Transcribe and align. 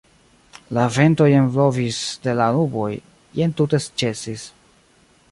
La 0.75 0.83
vento 0.93 1.25
jen 1.31 1.49
blovis 1.57 1.99
de 2.23 2.33
la 2.39 2.47
nuboj, 2.55 2.89
jen 3.41 3.53
tute 3.61 3.81
ĉesis. 4.03 4.47